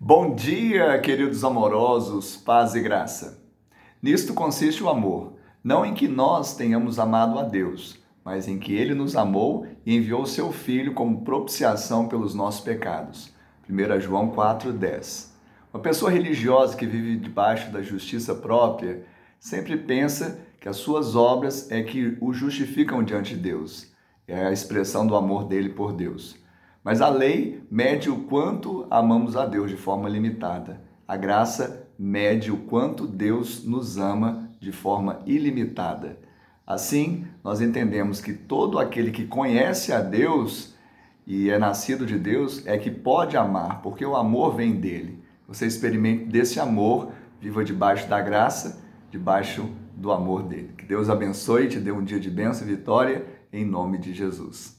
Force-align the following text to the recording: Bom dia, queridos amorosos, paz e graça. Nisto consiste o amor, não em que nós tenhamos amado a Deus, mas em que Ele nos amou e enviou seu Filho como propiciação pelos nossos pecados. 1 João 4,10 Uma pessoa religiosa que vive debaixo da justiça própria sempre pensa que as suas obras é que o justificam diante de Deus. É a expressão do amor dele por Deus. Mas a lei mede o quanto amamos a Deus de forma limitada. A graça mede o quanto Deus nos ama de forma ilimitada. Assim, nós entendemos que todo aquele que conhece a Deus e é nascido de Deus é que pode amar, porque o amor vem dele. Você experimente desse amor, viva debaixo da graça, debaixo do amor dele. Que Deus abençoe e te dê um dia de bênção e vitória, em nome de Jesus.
Bom 0.00 0.32
dia, 0.32 0.96
queridos 1.00 1.42
amorosos, 1.42 2.36
paz 2.36 2.76
e 2.76 2.80
graça. 2.80 3.42
Nisto 4.00 4.32
consiste 4.32 4.80
o 4.80 4.88
amor, 4.88 5.32
não 5.62 5.84
em 5.84 5.92
que 5.92 6.06
nós 6.06 6.54
tenhamos 6.54 7.00
amado 7.00 7.36
a 7.36 7.42
Deus, 7.42 7.98
mas 8.24 8.46
em 8.46 8.60
que 8.60 8.72
Ele 8.72 8.94
nos 8.94 9.16
amou 9.16 9.66
e 9.84 9.96
enviou 9.96 10.24
seu 10.24 10.52
Filho 10.52 10.94
como 10.94 11.22
propiciação 11.22 12.06
pelos 12.06 12.32
nossos 12.32 12.60
pecados. 12.60 13.34
1 13.68 14.00
João 14.00 14.30
4,10 14.30 15.30
Uma 15.74 15.82
pessoa 15.82 16.12
religiosa 16.12 16.76
que 16.76 16.86
vive 16.86 17.16
debaixo 17.16 17.72
da 17.72 17.82
justiça 17.82 18.36
própria 18.36 19.04
sempre 19.40 19.76
pensa 19.76 20.38
que 20.60 20.68
as 20.68 20.76
suas 20.76 21.16
obras 21.16 21.72
é 21.72 21.82
que 21.82 22.16
o 22.20 22.32
justificam 22.32 23.02
diante 23.02 23.34
de 23.34 23.40
Deus. 23.40 23.92
É 24.28 24.46
a 24.46 24.52
expressão 24.52 25.04
do 25.04 25.16
amor 25.16 25.42
dele 25.48 25.70
por 25.70 25.92
Deus. 25.92 26.38
Mas 26.88 27.02
a 27.02 27.10
lei 27.10 27.62
mede 27.70 28.08
o 28.08 28.20
quanto 28.20 28.86
amamos 28.90 29.36
a 29.36 29.44
Deus 29.44 29.68
de 29.70 29.76
forma 29.76 30.08
limitada. 30.08 30.80
A 31.06 31.18
graça 31.18 31.86
mede 31.98 32.50
o 32.50 32.56
quanto 32.56 33.06
Deus 33.06 33.62
nos 33.62 33.98
ama 33.98 34.48
de 34.58 34.72
forma 34.72 35.20
ilimitada. 35.26 36.18
Assim, 36.66 37.26
nós 37.44 37.60
entendemos 37.60 38.22
que 38.22 38.32
todo 38.32 38.78
aquele 38.78 39.10
que 39.10 39.26
conhece 39.26 39.92
a 39.92 40.00
Deus 40.00 40.74
e 41.26 41.50
é 41.50 41.58
nascido 41.58 42.06
de 42.06 42.18
Deus 42.18 42.66
é 42.66 42.78
que 42.78 42.90
pode 42.90 43.36
amar, 43.36 43.82
porque 43.82 44.06
o 44.06 44.16
amor 44.16 44.56
vem 44.56 44.72
dele. 44.72 45.22
Você 45.46 45.66
experimente 45.66 46.24
desse 46.24 46.58
amor, 46.58 47.12
viva 47.38 47.62
debaixo 47.62 48.08
da 48.08 48.18
graça, 48.22 48.82
debaixo 49.10 49.68
do 49.94 50.10
amor 50.10 50.42
dele. 50.42 50.72
Que 50.78 50.86
Deus 50.86 51.10
abençoe 51.10 51.66
e 51.66 51.68
te 51.68 51.80
dê 51.80 51.92
um 51.92 52.02
dia 52.02 52.18
de 52.18 52.30
bênção 52.30 52.66
e 52.66 52.70
vitória, 52.70 53.26
em 53.52 53.62
nome 53.62 53.98
de 53.98 54.14
Jesus. 54.14 54.77